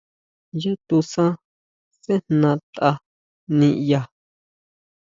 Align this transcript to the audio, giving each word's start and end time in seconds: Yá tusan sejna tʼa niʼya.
Yá 0.61 0.73
tusan 0.87 1.31
sejna 2.03 2.51
tʼa 2.73 2.89
niʼya. 3.57 4.01